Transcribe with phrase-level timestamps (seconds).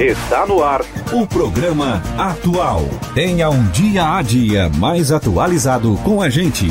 [0.00, 2.82] Está no ar o programa Atual.
[3.14, 6.68] Tenha um dia a dia mais atualizado com a gente.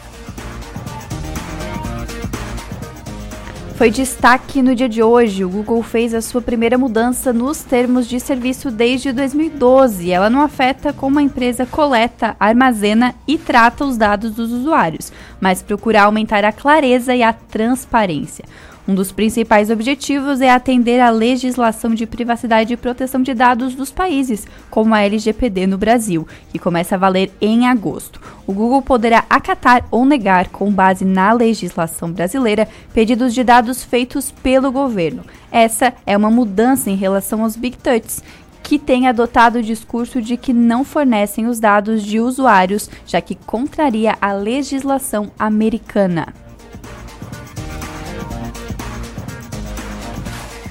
[3.75, 5.43] Foi destaque no dia de hoje.
[5.43, 10.11] O Google fez a sua primeira mudança nos termos de serviço desde 2012.
[10.11, 15.63] Ela não afeta como a empresa coleta, armazena e trata os dados dos usuários, mas
[15.63, 18.45] procura aumentar a clareza e a transparência.
[18.87, 23.91] Um dos principais objetivos é atender à legislação de privacidade e proteção de dados dos
[23.91, 28.21] países, como a LGPD no Brasil, que começa a valer em agosto.
[28.45, 34.29] O Google poderá acatar ou negar, com base na legislação brasileira, pedidos de dados feitos
[34.29, 35.23] pelo governo.
[35.51, 38.21] Essa é uma mudança em relação aos Big Touchs,
[38.61, 43.33] que têm adotado o discurso de que não fornecem os dados de usuários, já que
[43.33, 46.44] contraria a legislação americana.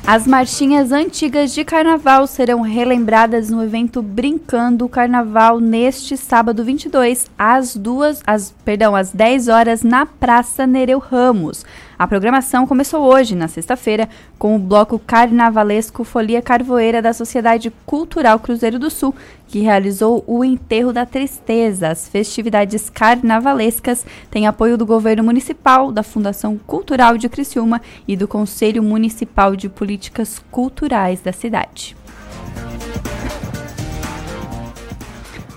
[0.07, 7.75] As marchinhas antigas de carnaval serão relembradas no evento Brincando Carnaval neste sábado 22, às
[7.75, 11.65] duas, às, perdão, às 10 horas na Praça Nereu Ramos.
[11.99, 18.38] A programação começou hoje, na sexta-feira, com o bloco carnavalesco Folia Carvoeira da Sociedade Cultural
[18.41, 19.15] Cruzeiro do Sul,
[19.47, 21.88] que realizou o Enterro da Tristeza.
[21.88, 28.26] As festividades carnavalescas têm apoio do governo municipal, da Fundação Cultural de Criciúma e do
[28.26, 31.97] Conselho Municipal de Políticas Culturais da cidade.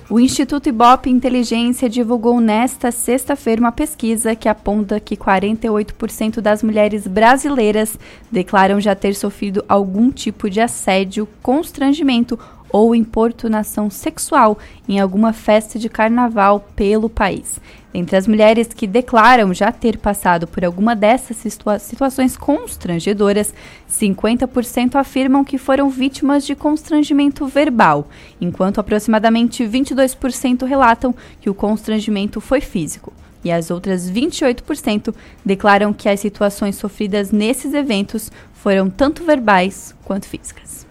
[0.10, 7.06] O Instituto Ibope Inteligência divulgou nesta sexta-feira uma pesquisa que aponta que 48% das mulheres
[7.06, 8.00] brasileiras
[8.32, 14.58] declaram já ter sofrido algum tipo de assédio, constrangimento ou importunação sexual
[14.88, 17.60] em alguma festa de carnaval pelo país.
[17.94, 23.54] Entre as mulheres que declaram já ter passado por alguma dessas situa situações constrangedoras,
[23.90, 28.08] 50% afirmam que foram vítimas de constrangimento verbal,
[28.40, 33.14] enquanto aproximadamente 22% relatam que o constrangimento foi físico.
[33.44, 35.14] E as outras 28%
[35.46, 40.87] declaram que as situações sofridas nesses eventos foram tanto verbais quanto físicas.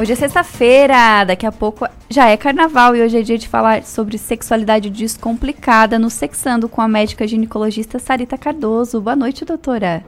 [0.00, 3.82] Hoje é sexta-feira, daqui a pouco já é carnaval e hoje é dia de falar
[3.82, 9.00] sobre sexualidade descomplicada no Sexando com a médica ginecologista Sarita Cardoso.
[9.00, 10.04] Boa noite, doutora.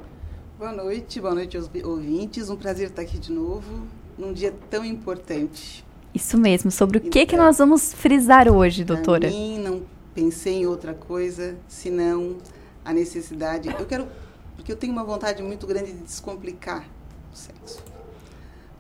[0.57, 2.49] Boa noite, boa noite aos ouvintes.
[2.49, 3.85] Um prazer estar aqui de novo
[4.17, 5.85] num dia tão importante.
[6.15, 6.71] Isso mesmo.
[6.71, 9.29] Sobre o então, que que nós vamos frisar hoje, doutora?
[9.29, 9.83] Mim, não
[10.15, 12.37] pensei em outra coisa senão
[12.85, 13.69] a necessidade.
[13.77, 14.07] Eu quero
[14.55, 16.85] porque eu tenho uma vontade muito grande de descomplicar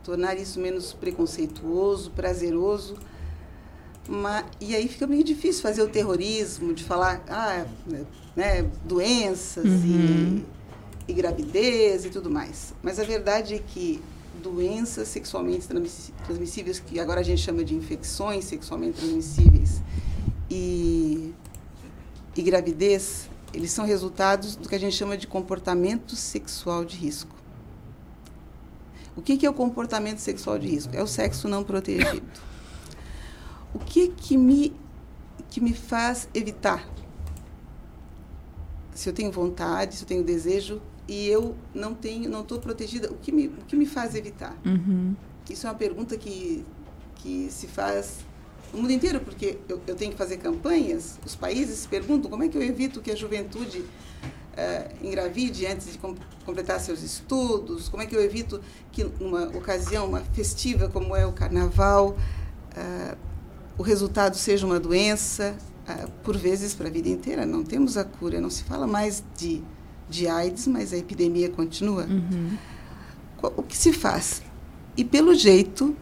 [0.03, 2.97] tornar isso menos preconceituoso, prazeroso.
[4.09, 7.65] Mas, e aí fica meio difícil fazer o terrorismo, de falar ah,
[8.34, 10.43] né, doenças uhum.
[11.06, 12.75] e, e gravidez e tudo mais.
[12.82, 14.02] Mas a verdade é que
[14.43, 15.69] doenças sexualmente
[16.25, 19.82] transmissíveis, que agora a gente chama de infecções sexualmente transmissíveis,
[20.50, 21.32] e,
[22.37, 27.39] e gravidez, eles são resultados do que a gente chama de comportamento sexual de risco.
[29.16, 30.94] O que, que é o comportamento sexual de risco?
[30.94, 32.22] É o sexo não protegido.
[33.74, 34.74] O que, que, me,
[35.48, 36.88] que me faz evitar?
[38.94, 43.10] Se eu tenho vontade, se eu tenho desejo e eu não tenho, não estou protegida,
[43.10, 44.56] o que me, o que me faz evitar?
[44.64, 45.14] Uhum.
[45.48, 46.64] Isso é uma pergunta que,
[47.16, 48.18] que se faz
[48.72, 52.44] no mundo inteiro, porque eu, eu tenho que fazer campanhas, os países se perguntam como
[52.44, 53.84] é que eu evito que a juventude
[54.56, 56.14] uh, engravide antes de com
[56.44, 57.88] completar seus estudos?
[57.88, 58.61] Como é que eu evito
[58.91, 63.17] que numa ocasião, uma festiva como é o carnaval, uh,
[63.79, 65.56] o resultado seja uma doença,
[65.88, 67.47] uh, por vezes para a vida inteira?
[67.47, 69.62] Não temos a cura, não se fala mais de,
[70.08, 72.05] de AIDS, mas a epidemia continua.
[72.05, 72.56] Uhum.
[73.56, 74.43] O que se faz?
[74.96, 75.96] E pelo jeito,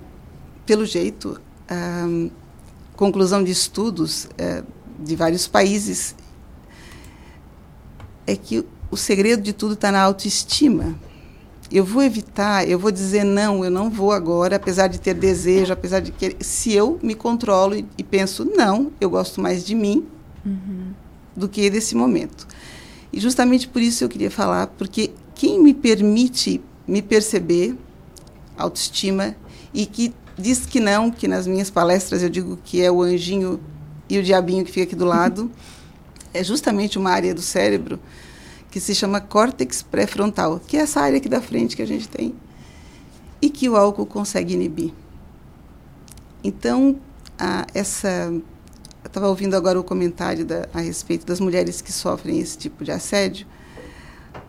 [0.67, 1.41] pelo jeito,
[2.97, 4.29] conclusão de estudos
[4.99, 6.17] de vários países
[8.29, 10.95] é que o segredo de tudo está na autoestima.
[11.73, 15.73] Eu vou evitar, eu vou dizer não, eu não vou agora, apesar de ter desejo,
[15.73, 19.75] apesar de que se eu me controlo e, e penso não, eu gosto mais de
[19.75, 20.07] mim
[20.45, 20.93] uhum.
[21.35, 22.47] do que desse momento.
[23.11, 27.77] E justamente por isso eu queria falar, porque quem me permite me perceber,
[28.57, 29.35] autoestima,
[29.73, 33.59] e que diz que não, que nas minhas palestras eu digo que é o anjinho
[34.09, 35.51] e o diabinho que fica aqui do lado,
[36.33, 37.99] é justamente uma área do cérebro
[38.71, 42.09] que se chama córtex pré-frontal, que é essa área aqui da frente que a gente
[42.09, 42.35] tem,
[43.41, 44.93] e que o álcool consegue inibir.
[46.43, 46.99] Então,
[47.39, 48.33] a, essa.
[49.05, 52.85] Eu estava ouvindo agora o comentário da, a respeito das mulheres que sofrem esse tipo
[52.85, 53.47] de assédio.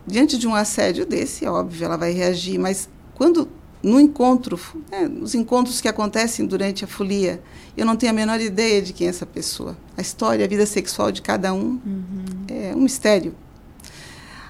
[0.06, 3.48] Diante de um assédio desse, é óbvio, ela vai reagir, mas quando
[3.82, 4.58] no encontro,
[4.90, 7.42] né, nos encontros que acontecem durante a folia,
[7.76, 9.76] eu não tenho a menor ideia de quem é essa pessoa.
[9.96, 12.24] A história, a vida sexual de cada um uhum.
[12.48, 13.34] é um mistério.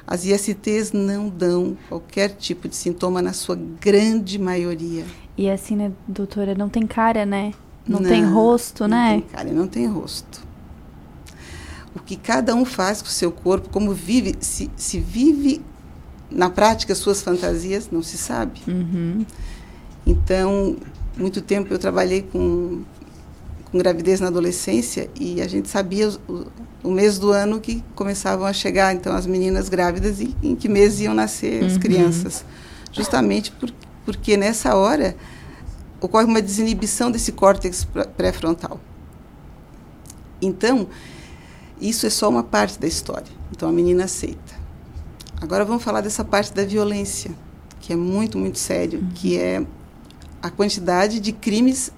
[0.06, 5.05] As ISTs não dão qualquer tipo de sintoma na sua grande maioria.
[5.38, 7.55] E assim, né, doutora, não tem cara, né?
[7.87, 9.12] Não, não tem rosto, não né?
[9.12, 10.50] Não tem cara, não tem rosto.
[11.94, 15.61] O que cada um faz com o seu corpo, como vive, se, se vive
[16.31, 18.61] na prática suas fantasias, não se sabe.
[18.67, 19.25] Uhum.
[20.06, 20.77] Então,
[21.17, 22.82] muito tempo eu trabalhei com,
[23.71, 26.47] com gravidez na adolescência e a gente sabia o,
[26.82, 30.69] o, mês do ano que começavam a chegar então as meninas grávidas e em que
[30.69, 31.81] mês iam nascer as uhum.
[31.81, 32.44] crianças.
[32.93, 33.73] Justamente por,
[34.05, 35.17] porque nessa hora
[36.00, 37.87] ocorre uma desinibição desse córtex
[38.17, 38.81] pré-frontal.
[40.41, 40.88] Então,
[41.81, 43.32] isso é só uma parte da história.
[43.50, 44.50] Então a menina aceita.
[45.40, 47.31] Agora vamos falar dessa parte da violência,
[47.81, 49.10] que é muito, muito sério, uhum.
[49.14, 49.64] que é
[50.42, 51.92] a quantidade de crimes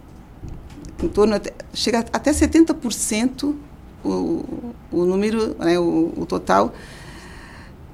[1.02, 3.54] em torno até, chega até 70%
[4.04, 6.72] o, o número, né, o, o total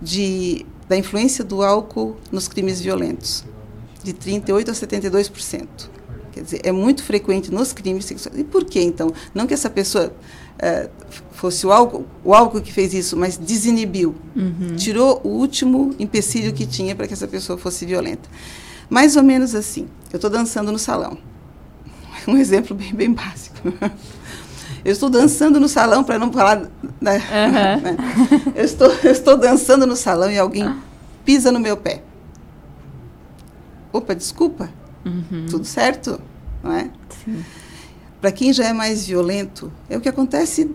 [0.01, 3.45] de da influência do álcool nos crimes violentos,
[4.03, 5.69] de 38 a 72%.
[6.33, 8.39] Quer dizer, é muito frequente nos crimes sexuais.
[8.39, 9.13] E por quê, então?
[9.35, 10.13] Não que essa pessoa
[10.59, 10.91] uh,
[11.33, 14.77] fosse o álcool, o álcool que fez isso, mas desinibiu, uhum.
[14.77, 18.29] tirou o último empecilho que tinha para que essa pessoa fosse violenta.
[18.91, 19.87] Mais ou menos assim.
[20.13, 21.19] Eu estou dançando no salão.
[22.27, 23.57] Um exemplo bem, bem básico.
[24.85, 26.69] Eu estou dançando no salão, para não falar.
[27.01, 27.21] Da, uhum.
[27.21, 27.97] né?
[28.55, 30.75] eu, estou, eu estou dançando no salão e alguém
[31.25, 32.03] pisa no meu pé.
[33.93, 34.71] Opa, desculpa.
[35.05, 35.47] Uhum.
[35.49, 36.21] Tudo certo?
[36.63, 36.91] Não é?
[38.21, 40.71] Para quem já é mais violento, é o que acontece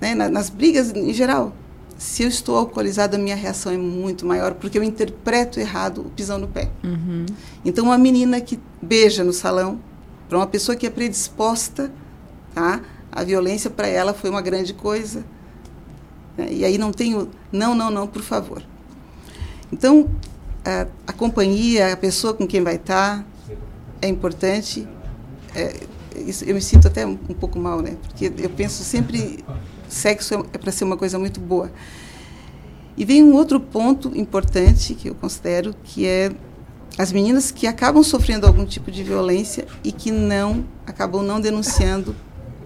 [0.00, 1.52] né, nas brigas em geral.
[1.98, 6.10] Se eu estou alcoolizada, a minha reação é muito maior, porque eu interpreto errado o
[6.10, 6.70] pisão no pé.
[6.84, 7.24] Uhum.
[7.64, 9.80] Então, uma menina que beija no salão,
[10.28, 11.90] para uma pessoa que é predisposta,
[12.54, 12.82] tá?
[13.10, 15.24] a violência para ela foi uma grande coisa.
[16.36, 16.48] Né?
[16.50, 18.62] E aí não tenho, não, não, não, por favor.
[19.72, 20.08] Então,
[20.62, 23.24] a, a companhia, a pessoa com quem vai estar,
[24.02, 24.86] é importante.
[25.54, 25.80] É,
[26.20, 27.96] isso, eu me sinto até um, um, pouco mal, né?
[28.02, 29.44] Porque eu penso sempre
[29.88, 31.70] sexo é, é para ser uma coisa muito boa.
[32.96, 36.32] E vem um outro ponto importante que eu considero que é
[36.96, 42.16] as meninas que acabam sofrendo algum tipo de violência e que não acabam não denunciando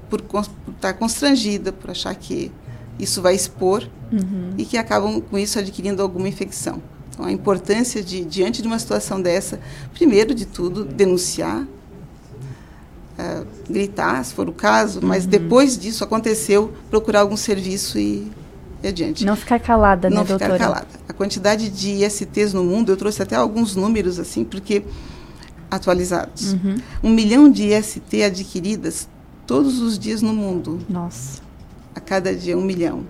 [0.09, 2.53] por, por estar constrangida, por achar que
[2.99, 4.51] isso vai expor uhum.
[4.57, 6.81] e que acabam com isso adquirindo alguma infecção.
[7.09, 9.61] Então, a importância de, diante de uma situação dessa,
[9.95, 11.67] primeiro de tudo, denunciar,
[13.21, 15.31] uh, gritar, se for o caso, mas uhum.
[15.31, 18.31] depois disso aconteceu, procurar algum serviço e,
[18.83, 19.25] e adiante.
[19.25, 20.49] Não ficar calada, né, Não doutora?
[20.49, 20.89] Não ficar calada.
[21.09, 24.83] A quantidade de ISTs no mundo, eu trouxe até alguns números, assim, porque
[25.71, 26.55] atualizados.
[26.55, 26.77] Uhum.
[27.03, 29.09] Um milhão de IST adquiridas
[29.47, 30.81] todos os dias no mundo.
[30.89, 31.41] Nossa.
[31.95, 33.05] A cada dia, um milhão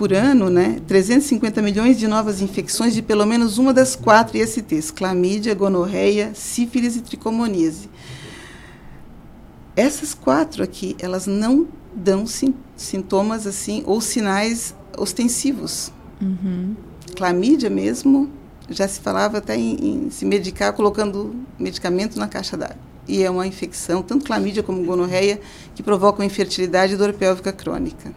[0.00, 4.90] por ano, né, 350 milhões de novas infecções de pelo menos uma das quatro ISTs,
[4.90, 7.88] clamídia, gonorreia, sífilis e tricomoníase.
[9.80, 15.90] Essas quatro aqui, elas não dão sim, sintomas assim ou sinais ostensivos.
[16.20, 16.76] Uhum.
[17.16, 18.30] Clamídia mesmo,
[18.68, 22.76] já se falava até em, em se medicar colocando medicamento na caixa d'água.
[23.08, 25.40] E é uma infecção, tanto clamídia como gonorreia,
[25.74, 28.10] que provocam infertilidade e dor pélvica crônica.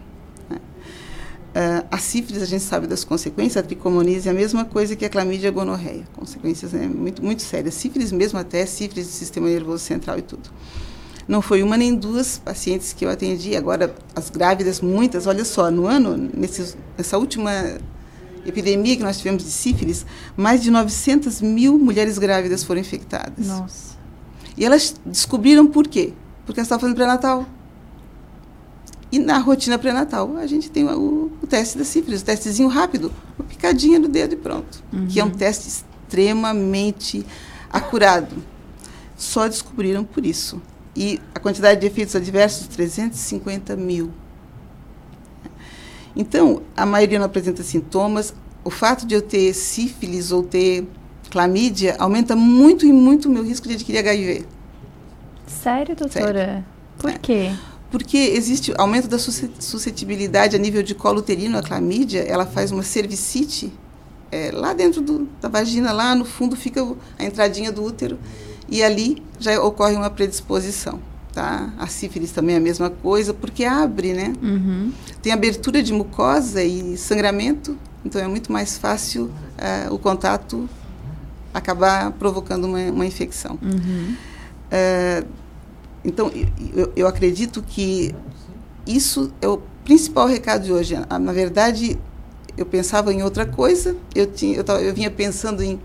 [0.52, 5.04] Uh, a sífilis, a gente sabe das consequências, a tricomoníase é a mesma coisa que
[5.06, 6.04] a clamídia e a gonorreia.
[6.12, 7.72] Consequências né, muito, muito sérias.
[7.72, 10.50] Sífilis mesmo até, sífilis do sistema nervoso central e tudo.
[11.26, 13.56] Não foi uma nem duas pacientes que eu atendi.
[13.56, 17.50] Agora, as grávidas, muitas, olha só, no ano, nesse, nessa última
[18.46, 20.04] epidemia que nós tivemos de sífilis,
[20.36, 23.46] mais de 900 mil mulheres grávidas foram infectadas.
[23.46, 23.94] Nossa.
[24.56, 26.12] E elas descobriram por quê?
[26.44, 27.46] Porque elas estavam fazendo pré-natal.
[29.10, 33.12] E na rotina pré-natal, a gente tem o, o, teste da sífilis, o testezinho rápido,
[33.38, 34.82] uma picadinha no dedo e pronto.
[34.92, 35.06] Uhum.
[35.06, 37.24] Que é um teste extremamente
[37.70, 38.36] acurado.
[39.16, 40.60] Só descobriram por isso.
[40.96, 44.10] E a quantidade de efeitos adversos, 350 mil.
[46.14, 48.34] Então, a maioria não apresenta sintomas.
[48.62, 50.86] O fato de eu ter sífilis ou ter
[51.30, 54.46] clamídia aumenta muito e muito o meu risco de adquirir HIV.
[55.46, 56.26] Sério, doutora?
[56.26, 56.64] Sério.
[56.98, 57.18] Por é.
[57.18, 57.50] quê?
[57.94, 62.82] porque existe aumento da suscetibilidade a nível de colo uterino, a clamídia, ela faz uma
[62.82, 63.72] cervicite
[64.32, 66.84] é, lá dentro do, da vagina, lá no fundo fica
[67.16, 68.18] a entradinha do útero
[68.68, 71.00] e ali já ocorre uma predisposição.
[71.32, 71.72] Tá?
[71.78, 74.32] A sífilis também é a mesma coisa, porque abre, né?
[74.40, 74.92] Uhum.
[75.20, 80.68] Tem abertura de mucosa e sangramento, então é muito mais fácil uh, o contato
[81.52, 83.58] acabar provocando uma, uma infecção.
[83.60, 84.14] Uhum.
[84.70, 85.26] Uh,
[86.04, 86.30] então,
[86.76, 88.14] eu, eu acredito que
[88.86, 90.94] isso é o principal recado de hoje.
[91.20, 91.98] Na verdade,
[92.56, 95.80] eu pensava em outra coisa, eu, tinha, eu, tava, eu vinha pensando em,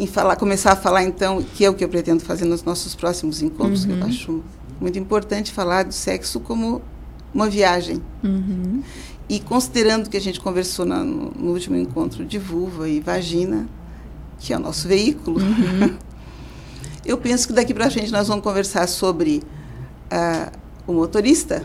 [0.00, 2.94] em falar, começar a falar, então, que é o que eu pretendo fazer nos nossos
[2.94, 3.88] próximos encontros, uhum.
[3.88, 4.08] que eu uhum.
[4.08, 4.44] acho
[4.80, 6.80] muito importante falar do sexo como
[7.34, 8.00] uma viagem.
[8.24, 8.82] Uhum.
[9.28, 13.68] E considerando que a gente conversou na, no, no, último encontro de vulva e vagina,
[14.38, 15.96] que é o nosso veículo, uhum.
[17.04, 19.42] Eu penso que daqui para frente nós vamos conversar sobre
[20.12, 21.64] uh, o motorista,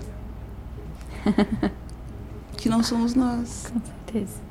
[2.57, 3.71] que não somos nós.
[3.71, 4.44] Com certeza.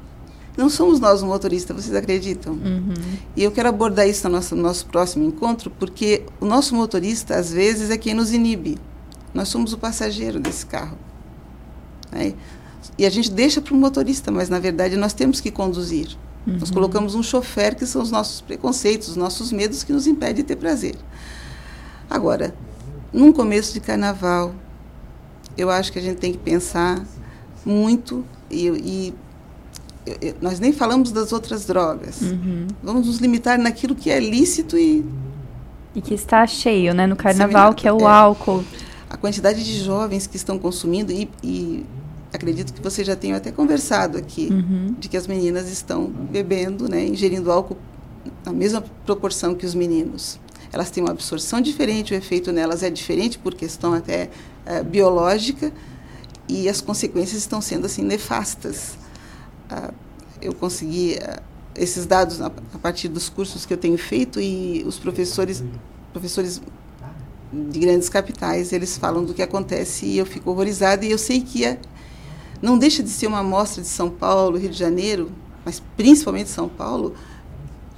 [0.56, 2.52] Não somos nós o motorista, vocês acreditam?
[2.52, 2.94] Uhum.
[3.36, 7.36] E eu quero abordar isso no nosso, no nosso próximo encontro, porque o nosso motorista,
[7.36, 8.78] às vezes, é quem nos inibe.
[9.32, 10.96] Nós somos o passageiro desse carro.
[12.12, 12.34] Né?
[12.96, 16.16] E a gente deixa para o motorista, mas, na verdade, nós temos que conduzir.
[16.46, 16.58] Uhum.
[16.58, 20.36] Nós colocamos um chofer que são os nossos preconceitos, os nossos medos que nos impedem
[20.36, 20.94] de ter prazer.
[22.08, 22.54] Agora,
[23.12, 24.54] num começo de carnaval,
[25.56, 27.04] eu acho que a gente tem que pensar
[27.64, 29.14] muito e, e
[30.40, 32.20] nós nem falamos das outras drogas.
[32.20, 32.66] Uhum.
[32.82, 35.04] Vamos nos limitar naquilo que é lícito e
[35.94, 38.64] e que está cheio, né, no carnaval, que é o é, álcool.
[39.08, 41.86] A quantidade de jovens que estão consumindo e, e
[42.32, 44.96] acredito que você já tenha até conversado aqui, uhum.
[44.98, 47.76] de que as meninas estão bebendo, né, ingerindo álcool
[48.44, 50.40] na mesma proporção que os meninos.
[50.72, 54.30] Elas têm uma absorção diferente, o efeito nelas é diferente por questão até
[54.66, 55.72] uh, biológica
[56.48, 58.98] e as consequências estão sendo assim nefastas.
[60.40, 61.18] Eu consegui
[61.74, 65.64] esses dados a, a, partir dos cursos que eu tenho feito e os professores
[66.12, 66.62] professores
[67.52, 71.40] de grandes capitais eles falam do que acontece e eu fico horrorizada e eu sei
[71.40, 71.78] que é
[72.62, 75.30] não deixa de ser uma amostra de São Paulo, Rio de Janeiro,
[75.64, 77.14] mas principalmente São Paulo,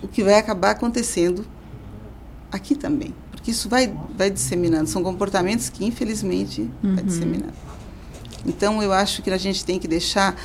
[0.02, 1.46] o que vai acabar acontecendo
[2.50, 3.14] aqui também.
[3.30, 4.88] Porque isso vai, vai disseminando.
[4.88, 6.94] São comportamentos que, infelizmente, uhum.
[6.96, 7.54] vai disseminando.
[8.44, 10.37] Então, eu acho que a gente tem que deixar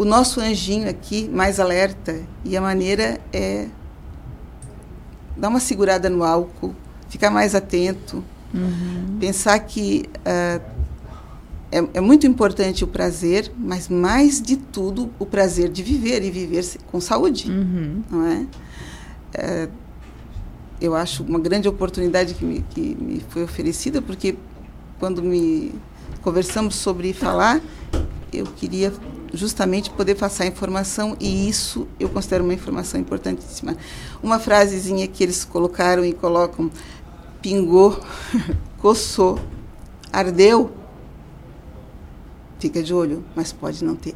[0.00, 2.22] o nosso anjinho aqui mais alerta.
[2.42, 3.66] E a maneira é
[5.36, 6.74] dar uma segurada no álcool,
[7.10, 9.18] ficar mais atento, uhum.
[9.20, 10.08] pensar que.
[10.20, 10.80] Uh,
[11.72, 16.30] é, é, muito importante o prazer, mas mais de tudo o prazer de viver e
[16.30, 18.02] viver com saúde, uhum.
[18.10, 18.46] não é?
[19.34, 19.68] é?
[20.80, 24.34] Eu acho uma grande oportunidade que me, que me foi oferecida, porque
[24.98, 25.72] quando me
[26.22, 27.60] conversamos sobre falar,
[28.32, 28.92] eu queria
[29.32, 33.76] justamente poder passar informação e isso eu considero uma informação importantíssima.
[34.22, 36.70] Uma frasezinha que eles colocaram e colocam:
[37.40, 37.98] pingou,
[38.78, 39.38] coçou,
[40.12, 40.70] ardeu,
[42.58, 44.14] fica de olho, mas pode não ter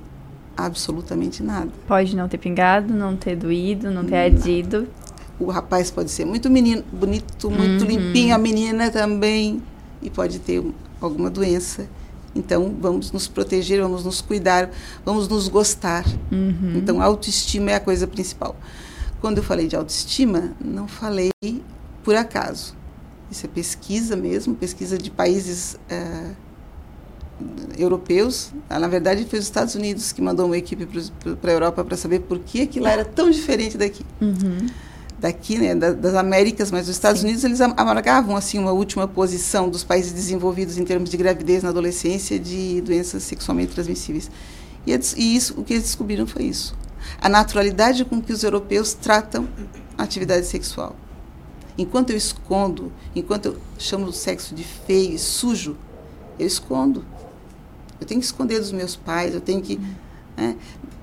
[0.57, 1.71] absolutamente nada.
[1.87, 4.87] Pode não ter pingado, não ter doído, não ter ardido.
[5.39, 7.91] O rapaz pode ser muito menino, bonito, muito uhum.
[7.91, 9.61] limpinho, a menina também,
[10.01, 10.65] e pode ter
[11.01, 11.89] alguma doença.
[12.35, 14.71] Então, vamos nos proteger, vamos nos cuidar,
[15.05, 16.05] vamos nos gostar.
[16.33, 16.75] Uhum.
[16.77, 18.57] Então, autoestima é a coisa principal.
[19.21, 21.31] Quando eu falei de autoestima, não falei
[22.03, 22.75] por acaso.
[23.31, 26.37] Isso é pesquisa mesmo, pesquisa de países uh,
[27.79, 28.53] europeus.
[28.69, 30.87] Ah, na verdade, foi os Estados Unidos que mandou uma equipe
[31.41, 34.05] para a Europa para saber por que aquilo era tão diferente daqui.
[34.21, 34.67] Uhum.
[35.25, 37.29] Daqui, né, da, das Américas, mas os Estados Sim.
[37.29, 41.71] Unidos eles amargavam assim uma última posição dos países desenvolvidos em termos de gravidez na
[41.71, 44.31] adolescência de doenças sexualmente transmissíveis.
[44.87, 46.77] E, e isso, o que eles descobriram foi isso.
[47.23, 49.49] A naturalidade com que os europeus tratam
[49.97, 50.95] a atividade sexual.
[51.79, 55.75] Enquanto eu escondo, enquanto eu chamo o sexo de feio e sujo,
[56.39, 57.03] eu escondo.
[57.99, 59.81] Eu tenho que esconder dos meus pais, eu tenho que.
[60.37, 60.55] Né?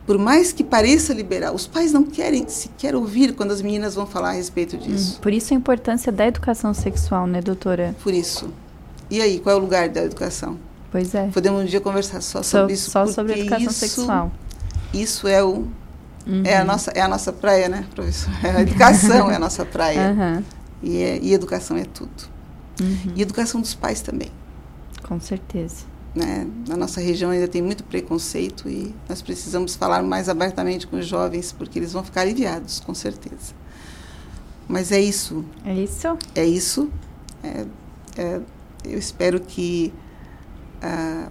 [0.06, 4.06] Por mais que pareça liberal, os pais não querem sequer ouvir quando as meninas vão
[4.06, 5.20] falar a respeito disso.
[5.22, 7.96] Por isso a importância da educação sexual, né, doutora?
[8.04, 8.52] Por isso.
[9.10, 10.58] E aí, qual é o lugar da educação?
[10.92, 11.28] Pois é.
[11.28, 12.90] Podemos um dia conversar só sobre isso.
[12.90, 14.32] Só sobre educação isso, sexual.
[14.94, 15.68] Isso é o
[16.28, 16.44] uhum.
[16.44, 18.34] é a nossa é a nossa praia, né, professor?
[18.44, 20.12] É a educação é a nossa praia.
[20.12, 20.44] Uhum.
[20.84, 22.30] E, é, e educação é tudo.
[22.82, 23.14] Uhum.
[23.16, 24.30] E educação dos pais também.
[25.04, 25.91] Com certeza.
[26.14, 26.46] Né?
[26.68, 31.08] Na nossa região ainda tem muito preconceito e nós precisamos falar mais abertamente com os
[31.08, 33.54] jovens porque eles vão ficar aliviados, com certeza.
[34.68, 35.46] Mas é isso.
[35.66, 36.18] É isso?
[36.36, 36.90] É isso.
[37.42, 37.66] É,
[38.18, 38.42] é,
[38.84, 39.94] eu espero que
[40.82, 41.30] ah,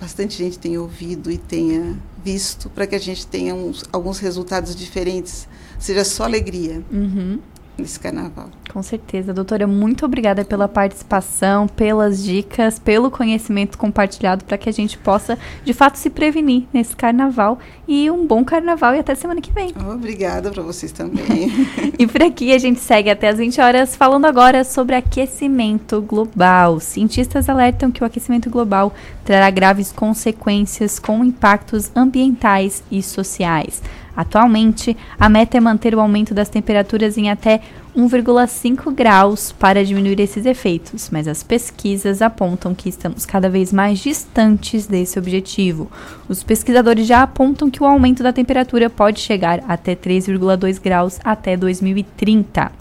[0.00, 4.74] bastante gente tenha ouvido e tenha visto para que a gente tenha uns, alguns resultados
[4.74, 5.46] diferentes.
[5.78, 6.82] Seja só alegria.
[6.90, 7.38] Uhum
[7.76, 8.48] nesse carnaval.
[8.72, 9.34] Com certeza.
[9.34, 15.38] Doutora, muito obrigada pela participação, pelas dicas, pelo conhecimento compartilhado para que a gente possa,
[15.64, 17.58] de fato, se prevenir nesse carnaval.
[17.88, 19.74] E um bom carnaval e até semana que vem.
[19.92, 21.50] Obrigada para vocês também.
[21.98, 26.78] e por aqui a gente segue até as 20 horas falando agora sobre aquecimento global.
[26.78, 33.82] Cientistas alertam que o aquecimento global trará graves consequências com impactos ambientais e sociais.
[34.20, 37.62] Atualmente, a meta é manter o aumento das temperaturas em até
[37.96, 43.98] 1,5 graus para diminuir esses efeitos, mas as pesquisas apontam que estamos cada vez mais
[43.98, 45.90] distantes desse objetivo.
[46.28, 51.56] Os pesquisadores já apontam que o aumento da temperatura pode chegar até 3,2 graus até
[51.56, 52.72] 2030.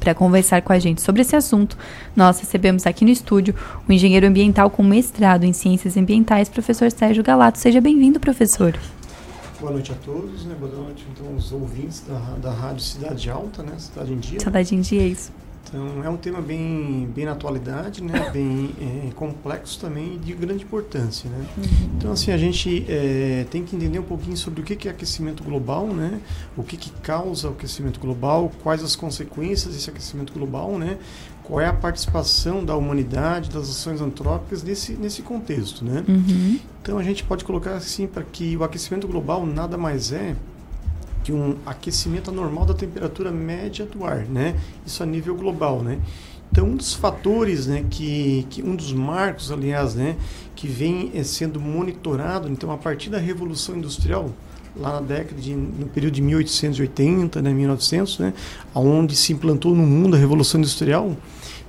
[0.00, 1.78] Para conversar com a gente sobre esse assunto,
[2.16, 3.54] nós recebemos aqui no estúdio
[3.88, 7.56] o engenheiro ambiental com mestrado em ciências ambientais, professor Sérgio Galato.
[7.56, 8.76] Seja bem-vindo, professor.
[9.58, 10.54] Boa noite a todos, né?
[10.58, 13.72] Boa noite então os ouvintes da, da Rádio Cidade Alta, né?
[13.78, 14.40] Cidade em Dia.
[14.40, 15.32] Cidade em Dia, isso.
[15.68, 18.30] Então é um tema bem, bem na atualidade, né?
[18.30, 21.44] Bem é, complexo também e de grande importância, né?
[21.56, 21.64] Uhum.
[21.96, 25.42] Então assim a gente é, tem que entender um pouquinho sobre o que é aquecimento
[25.42, 26.20] global, né?
[26.56, 30.98] O que, que causa o aquecimento global, quais as consequências desse aquecimento global, né?
[31.46, 36.04] Qual é a participação da humanidade, das ações antrópicas nesse, nesse contexto, né?
[36.08, 36.58] Uhum.
[36.82, 40.34] Então a gente pode colocar assim para que o aquecimento global nada mais é
[41.22, 44.56] que um aquecimento anormal da temperatura média do ar, né?
[44.84, 46.00] Isso a nível global, né?
[46.50, 50.16] Então um dos fatores, né, que, que um dos marcos, aliás, né,
[50.54, 54.30] que vem é, sendo monitorado, então a partir da revolução industrial
[54.78, 58.34] lá na década de, no período de 1880, né, 1900, né,
[58.74, 61.16] onde se implantou no mundo a revolução industrial,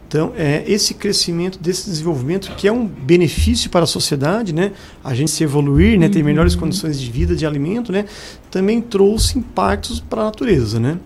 [0.08, 4.72] então, é, esse crescimento, desse desenvolvimento, que é um benefício para a sociedade, né?
[5.04, 6.08] a gente se evoluir, né?
[6.08, 6.62] ter melhores uhum.
[6.62, 8.06] condições de vida, de alimento, né?
[8.50, 10.80] também trouxe impactos para a natureza.
[10.80, 10.98] Né?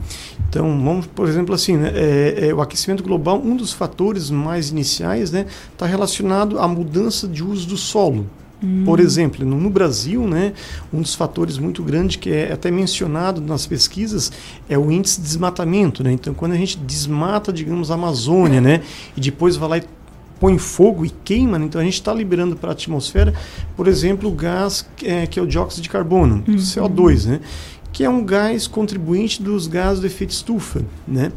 [0.47, 1.91] Então, vamos, por exemplo, assim, né?
[1.95, 5.45] é, é, o aquecimento global, um dos fatores mais iniciais está né?
[5.75, 8.27] Tá relacionado à mudança de uso do solo.
[8.63, 8.84] Hum.
[8.86, 10.54] Por exemplo, no, Brasil, né,
[10.93, 14.32] um dos fatores muito grandes que é até mencionado nas pesquisas
[14.69, 16.04] é o índice de desmatamento.
[16.04, 16.12] Né?
[16.12, 18.82] Então, quando a gente desmata, digamos, a Amazônia, né,
[19.17, 19.84] e depois vai lá e
[20.39, 21.65] põe fogo e queima, né?
[21.65, 23.32] então a gente está liberando para a atmosfera,
[23.78, 26.56] por exemplo, o gás é, que é o dióxido de carbono, uhum.
[26.56, 27.41] CO2, né?
[27.91, 30.84] que é um gás contribuinte dos gases do efeito estufa.
[31.08, 31.32] Né?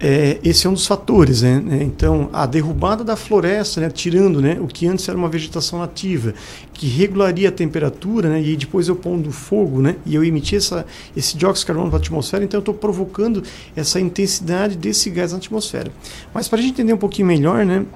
[0.00, 1.62] É, esse é um dos fatores, né?
[1.70, 3.88] É, então, a derrubada da floresta, né?
[3.88, 4.58] tirando né?
[4.60, 6.34] o que antes era uma vegetação nativa,
[6.72, 8.42] que regularia a temperatura, né?
[8.42, 9.96] e depois eu pondo fogo, né?
[10.04, 10.84] e eu emitir essa,
[11.16, 13.42] esse dióxido de carbono para a atmosfera, então eu estou provocando
[13.76, 15.90] essa intensidade desse gás na atmosfera.
[16.34, 17.86] Mas para a gente entender um pouquinho melhor, né?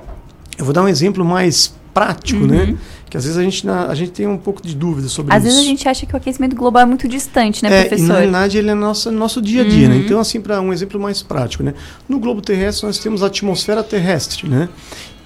[0.56, 2.60] eu vou dar um exemplo mais prático, né?
[2.60, 2.66] uhum.
[2.72, 2.78] né?
[3.10, 5.48] Que às vezes a gente, a gente tem um pouco de dúvida sobre às isso.
[5.48, 8.04] Às vezes a gente acha que o aquecimento global é muito distante, né, é, professor?
[8.04, 9.94] E na realidade ele é nosso, nosso dia a dia, né?
[9.94, 10.00] uhum.
[10.00, 10.04] né?
[10.04, 11.72] Então, assim, para um exemplo mais prático, né?
[12.08, 14.68] No globo terrestre nós temos a atmosfera terrestre, né?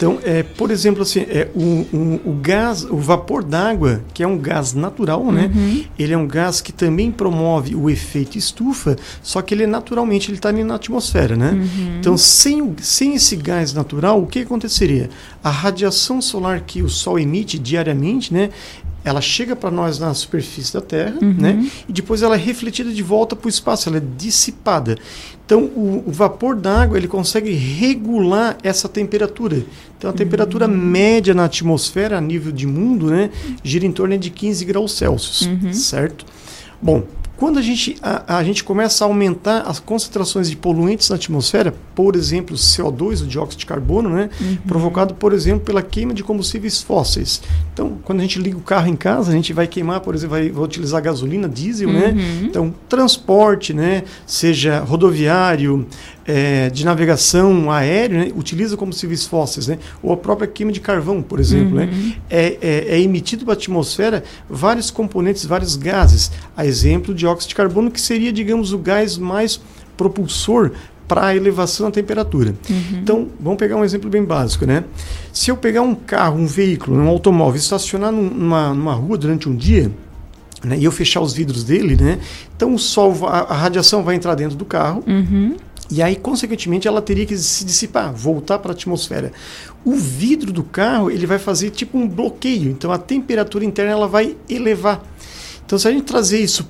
[0.02, 1.60] Então, é, por exemplo, assim, é, o,
[1.96, 5.48] o, o gás, o vapor d'água, que é um gás natural, né?
[5.54, 5.84] Uhum.
[5.96, 10.38] Ele é um gás que também promove o efeito estufa, só que ele naturalmente ele
[10.38, 11.52] está ali na atmosfera, né?
[11.52, 11.98] Uhum.
[12.00, 15.08] Então, sem, sem esse gás natural, o que aconteceria?
[15.42, 18.50] A radiação solar que o Sol emite diariamente, né?
[19.04, 21.34] Ela chega para nós na superfície da Terra, uhum.
[21.36, 21.70] né?
[21.88, 24.96] E depois ela é refletida de volta para o espaço, ela é dissipada.
[25.44, 29.64] Então, o, o vapor d'água ele consegue regular essa temperatura.
[29.98, 30.76] Então, a temperatura uhum.
[30.76, 33.30] média na atmosfera, a nível de mundo, né,
[33.62, 35.72] gira em torno de 15 graus Celsius, uhum.
[35.72, 36.24] certo?
[36.80, 37.04] Bom,
[37.42, 41.74] quando a gente, a, a, gente começa a aumentar as concentrações de poluentes na atmosfera,
[41.92, 44.59] por exemplo, CO2, o dióxido de carbono, né, uhum.
[44.64, 47.42] provocado, por exemplo, pela queima de combustíveis fósseis.
[47.72, 50.37] Então, quando a gente liga o carro em casa, a gente vai queimar, por exemplo,
[50.37, 52.11] vai, vai utilizar gasolina, diesel, né?
[52.11, 52.14] uhum.
[52.14, 52.40] né?
[52.44, 55.85] Então, transporte, né, seja rodoviário,
[56.26, 61.22] é, de navegação aéreo né, utiliza combustíveis fósseis, né, ou a própria queima de carvão,
[61.22, 62.08] por exemplo, né, uhum.
[62.08, 66.30] né, é, é, é, emitido para a atmosfera vários componentes, vários gases.
[66.56, 69.61] A exemplo, o dióxido de carbono, que seria, digamos, o gás mais
[69.96, 70.72] propulsor
[71.06, 72.54] para a elevação da temperatura.
[72.70, 72.98] Uhum.
[73.02, 74.85] Então, vamos pegar um exemplo bem básico, né?
[75.32, 79.54] Se eu pegar um carro, um veículo, um automóvel, estacionar numa, numa rua durante um
[79.54, 79.90] dia,
[80.64, 82.18] né, e eu fechar os vidros dele, né?
[82.56, 85.02] Então o sol, a, a radiação vai entrar dentro do carro.
[85.06, 85.56] Uhum.
[85.94, 89.31] E aí, consequentemente, ela teria que se dissipar, voltar para a atmosfera.
[89.85, 94.09] O vidro do carro ele vai fazer tipo um bloqueio, então a temperatura interna ela
[94.09, 95.05] vai elevar.
[95.64, 96.68] Então, se a gente trazer isso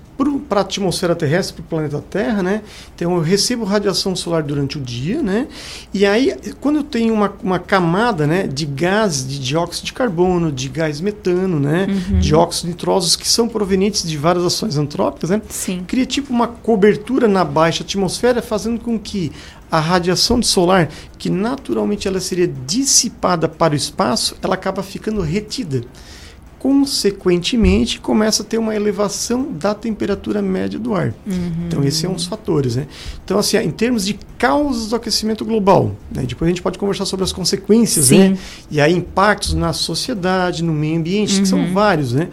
[0.48, 2.62] para a atmosfera terrestre, para o planeta Terra, né?
[2.94, 5.48] Então, eu recebo radiação solar durante o dia, né?
[5.92, 10.52] E aí, quando eu tenho uma, uma camada, né, de gases, de dióxido de carbono,
[10.52, 12.20] de gás metano, né, uhum.
[12.20, 15.42] dióxido nitrosos, que são provenientes de várias ações antrópicas, né?
[15.48, 15.82] Sim.
[15.86, 19.32] Cria tipo uma cobertura na baixa atmosfera, fazendo com que
[19.70, 25.82] a radiação solar, que naturalmente ela seria dissipada para o espaço, ela acaba ficando retida
[26.62, 31.12] consequentemente começa a ter uma elevação da temperatura média do ar.
[31.26, 31.66] Uhum.
[31.66, 32.86] Então esse é um dos fatores, né?
[33.24, 36.22] Então assim, em termos de causas do aquecimento global, né?
[36.22, 38.18] depois a gente pode conversar sobre as consequências, Sim.
[38.18, 38.38] né?
[38.70, 41.42] E aí impactos na sociedade, no meio ambiente, uhum.
[41.42, 41.72] que são uhum.
[41.72, 42.28] vários, né?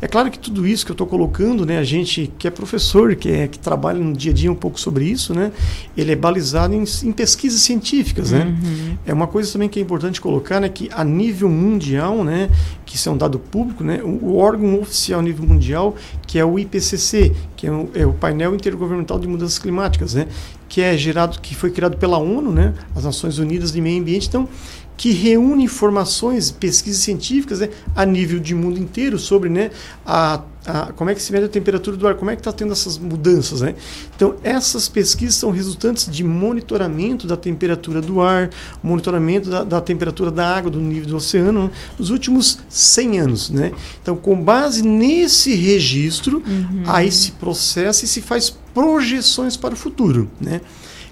[0.00, 3.16] É claro que tudo isso que eu estou colocando, né, a gente que é professor,
[3.16, 5.50] que, é, que trabalha no dia a dia um pouco sobre isso, né,
[5.96, 8.44] ele é balizado em, em pesquisas científicas, né?
[8.44, 8.96] Uhum.
[9.04, 12.48] É uma coisa também que é importante colocar, né, que a nível mundial, né,
[12.86, 16.38] que isso é um dado público, né, o, o órgão oficial a nível mundial, que
[16.38, 20.28] é o IPCC, que é o, é o painel intergovernamental de mudanças climáticas, né,
[20.68, 24.28] que é gerado, que foi criado pela ONU, né, as Nações Unidas de Meio Ambiente,
[24.28, 24.48] então
[24.98, 29.70] que reúne informações, pesquisas científicas né, a nível de mundo inteiro sobre né,
[30.04, 32.50] a, a, como é que se mede a temperatura do ar, como é que está
[32.50, 33.60] tendo essas mudanças.
[33.60, 33.76] Né?
[34.16, 38.50] Então, essas pesquisas são resultantes de monitoramento da temperatura do ar,
[38.82, 43.50] monitoramento da, da temperatura da água, do nível do oceano, né, nos últimos 100 anos.
[43.50, 43.70] Né?
[44.02, 46.82] Então, com base nesse registro, uhum.
[46.86, 50.28] aí se processa e se faz projeções para o futuro.
[50.40, 50.60] Né?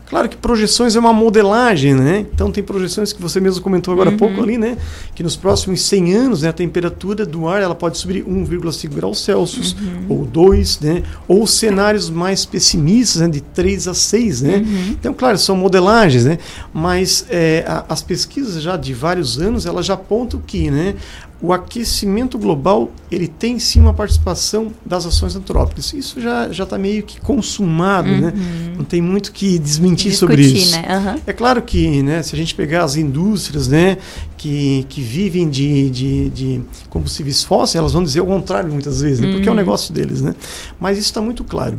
[0.08, 2.24] Claro que projeções é uma modelagem, né?
[2.32, 4.18] Então tem projeções que você mesmo comentou agora há uhum.
[4.18, 4.78] pouco ali, né?
[5.14, 9.20] Que nos próximos 100 anos né, a temperatura do ar ela pode subir 1,5 graus
[9.20, 10.06] Celsius uhum.
[10.08, 11.02] ou 2, né?
[11.26, 14.56] Ou cenários mais pessimistas, né, de 3 a 6, né?
[14.58, 14.88] Uhum.
[14.90, 16.38] Então, claro, são modelagens, né?
[16.72, 20.94] Mas é, a, as pesquisas já de vários anos, elas já apontam que, né?
[21.40, 25.92] O aquecimento global ele tem sim uma participação das ações antrópicas.
[25.92, 28.14] Isso já já está meio que consumado, né?
[28.14, 28.20] uhum.
[28.22, 28.74] né?
[28.78, 30.72] Não tem muito que desmentir Discutir, sobre isso.
[30.72, 30.98] Né?
[30.98, 31.20] Uhum.
[31.26, 32.22] É claro que, né?
[32.22, 33.98] Se a gente pegar as indústrias, né?
[34.36, 39.20] Que, que vivem de, de, de combustíveis fósseis, elas vão dizer o contrário muitas vezes,
[39.20, 39.32] né?
[39.32, 39.56] porque é o uhum.
[39.56, 40.34] negócio deles, né?
[40.78, 41.78] Mas isso está muito claro.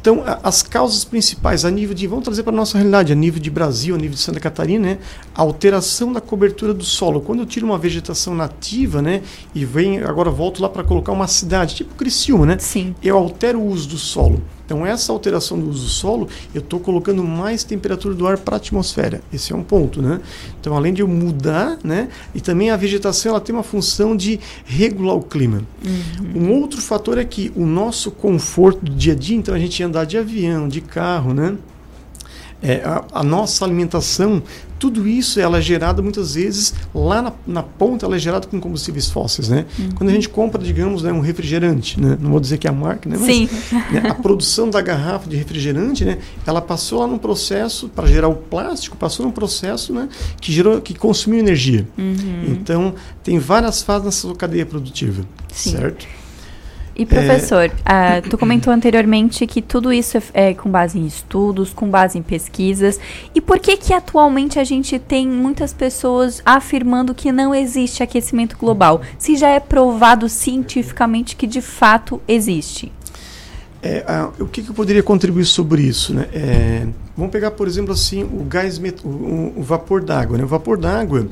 [0.00, 3.40] Então, as causas principais a nível de, vamos trazer para a nossa realidade, a nível
[3.40, 4.98] de Brasil, a nível de Santa Catarina, né?
[5.34, 7.20] A alteração da cobertura do solo.
[7.20, 9.22] Quando eu tiro uma vegetação nativa, né?
[9.54, 12.56] E vem, agora volto lá para colocar uma cidade, tipo Criciúma, né?
[12.58, 12.94] Sim.
[13.02, 14.40] Eu altero o uso do solo.
[14.66, 18.56] Então, essa alteração do uso do solo, eu estou colocando mais temperatura do ar para
[18.56, 19.22] a atmosfera.
[19.32, 20.20] Esse é um ponto, né?
[20.60, 22.08] Então, além de eu mudar, né?
[22.34, 25.62] E também a vegetação, ela tem uma função de regular o clima.
[25.84, 26.42] Uhum.
[26.42, 29.80] Um outro fator é que o nosso conforto do dia a dia, então a gente
[29.82, 31.56] andar de avião, de carro, né?
[32.62, 34.42] É, a, a, nossa alimentação,
[34.78, 38.58] tudo isso ela é gerada muitas vezes lá na, na ponta, ela é gerada com
[38.58, 39.66] combustíveis fósseis, né?
[39.78, 39.88] Uhum.
[39.94, 42.16] Quando a gente compra, digamos, né, um refrigerante, né?
[42.18, 43.16] não vou dizer que é a marca, né?
[43.18, 43.48] Mas, Sim.
[43.92, 46.18] Né, a produção da garrafa de refrigerante, né?
[46.46, 50.08] Ela passou lá num processo para gerar o plástico, passou num processo, né?
[50.40, 51.86] Que gerou, que consumiu energia.
[51.98, 52.44] Uhum.
[52.48, 55.72] Então tem várias fases nessa cadeia produtiva, Sim.
[55.72, 56.06] certo?
[56.98, 58.18] E professor, é...
[58.18, 62.18] uh, tu comentou anteriormente que tudo isso é, é, com base em estudos, com base
[62.18, 62.98] em pesquisas.
[63.34, 68.56] E por que que atualmente a gente tem muitas pessoas afirmando que não existe aquecimento
[68.56, 72.90] global, se já é provado cientificamente que de fato existe?
[73.86, 74.04] É,
[74.40, 76.12] uh, o que, que, eu poderia contribuir sobre isso?
[76.12, 76.28] Né?
[76.32, 80.36] É, vamos pegar, por exemplo, assim, o gás, o, o vapor d'água.
[80.36, 80.44] Né?
[80.44, 81.28] O vapor d'água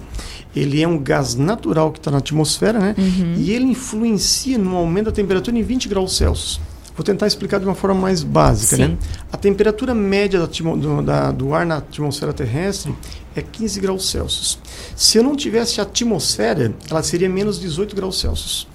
[0.54, 2.94] ele é um gás natural que está na atmosfera, né?
[2.96, 3.34] Uhum.
[3.36, 6.60] E ele influencia no aumento da temperatura em 20 graus Celsius.
[6.96, 8.86] Vou tentar explicar de uma forma mais básica, né?
[8.86, 8.92] Sim.
[8.92, 8.98] né?
[9.32, 12.94] A temperatura média do, da, do ar na atmosfera terrestre
[13.34, 14.60] é 15 graus Celsius.
[14.94, 18.68] Se eu não tivesse a atmosfera, ela seria menos 18 graus Celsius.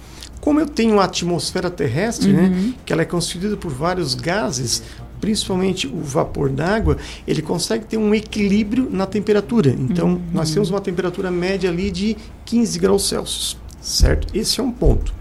[0.50, 4.82] Como eu tenho a atmosfera terrestre, né, que ela é constituída por vários gases,
[5.20, 9.70] principalmente o vapor d'água, ele consegue ter um equilíbrio na temperatura.
[9.70, 14.26] Então, nós temos uma temperatura média ali de 15 graus Celsius, certo?
[14.36, 15.14] Esse é um ponto.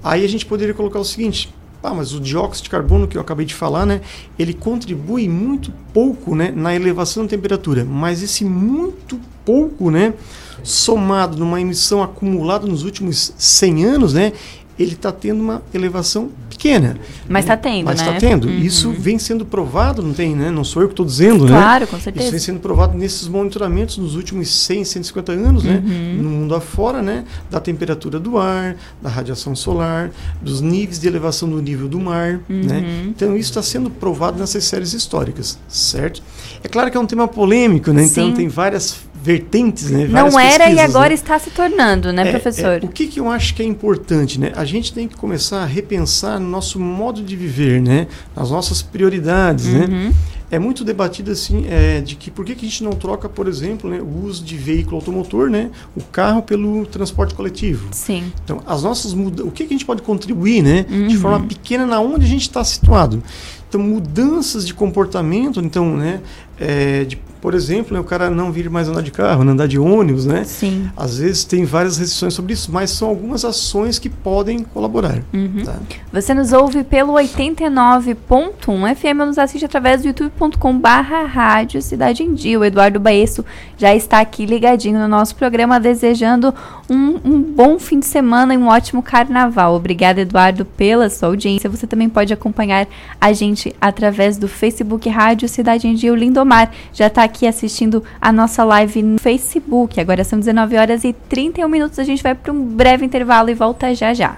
[0.00, 3.20] Aí a gente poderia colocar o seguinte: ah, mas o dióxido de carbono que eu
[3.20, 4.00] acabei de falar, né,
[4.38, 7.84] ele contribui muito pouco, né, na elevação da temperatura.
[7.84, 10.14] Mas esse muito pouco, né,
[10.62, 14.32] somado numa emissão acumulada nos últimos 100 anos, né,
[14.78, 16.96] ele está tendo uma elevação pequena.
[17.28, 18.18] Mas está tendo, Mas está né?
[18.18, 18.48] tendo.
[18.48, 18.58] Uhum.
[18.58, 20.50] Isso vem sendo provado, não tem, né?
[20.50, 21.50] Não sou eu que estou dizendo, né?
[21.50, 22.30] Claro, com Isso certeza.
[22.30, 25.82] vem sendo provado nesses monitoramentos nos últimos 100, 150 anos, né?
[25.84, 26.22] Uhum.
[26.22, 27.24] No mundo afora, né?
[27.50, 30.10] Da temperatura do ar, da radiação solar,
[30.42, 32.62] dos níveis de elevação do nível do mar, Uhum.
[32.64, 33.04] né?
[33.08, 36.22] Então isso está sendo provado nessas séries históricas, certo?
[36.62, 38.04] É claro que é um tema polêmico, né?
[38.04, 38.34] Então Sim.
[38.34, 38.96] tem várias
[39.28, 40.06] vertentes, né?
[40.06, 41.14] Várias Não era e pesquisas, agora né?
[41.14, 42.80] está se tornando, né, É, professor?
[42.82, 44.52] é, o que, que eu acho que é importante, né?
[44.56, 48.06] A gente tem que começar a repensar no nosso modo de viver, né?
[48.34, 49.84] Nas nossas prioridades, né?
[49.86, 50.12] Uhum.
[50.50, 53.46] É muito debatido assim é, de que por que, que a gente não troca, por
[53.46, 55.70] exemplo, né, o uso de veículo automotor, né?
[55.94, 57.88] O carro pelo transporte coletivo.
[57.90, 58.32] Sim.
[58.44, 60.86] Então, as nossas muda o que, que a gente pode contribuir, né?
[60.88, 61.20] De Uhum.
[61.20, 63.22] forma pequena na onde a gente está situado.
[63.68, 66.20] Então, mudanças de comportamento, então, né?
[66.58, 69.78] é, de, por exemplo, o cara não vir mais andar de carro, não andar de
[69.78, 70.44] ônibus, né?
[70.44, 70.90] Sim.
[70.96, 75.22] Às vezes tem várias restrições sobre isso, mas são algumas ações que podem colaborar.
[75.32, 75.62] Uhum.
[75.64, 75.76] tá?
[76.12, 82.34] Você nos ouve pelo 89.1 FM nos assiste através do youtube.com barra rádio Cidade em
[82.34, 82.58] Dia.
[82.58, 83.44] O Eduardo Baesso
[83.76, 86.52] já está aqui ligadinho no nosso programa, desejando
[86.90, 89.74] um, um bom fim de semana e um ótimo carnaval.
[89.74, 91.70] Obrigada, Eduardo, pela sua audiência.
[91.70, 92.88] Você também pode acompanhar
[93.20, 96.12] a gente através do Facebook Rádio Cidade em Dia.
[96.12, 100.00] O Lindomar já está aqui assistindo a nossa live no Facebook.
[100.00, 101.98] Agora são 19 horas e 31 minutos.
[101.98, 104.36] A gente vai para um breve intervalo e volta já já.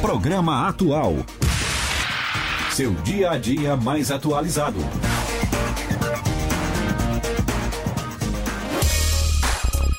[0.00, 1.16] Programa Atual.
[2.70, 4.78] Seu dia a dia mais atualizado.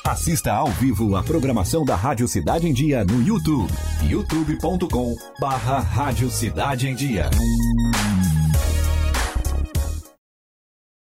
[0.04, 3.72] Assista ao vivo a programação da Rádio Cidade em Dia no YouTube.
[4.02, 7.30] youtube.com barra Rádio Cidade em Dia.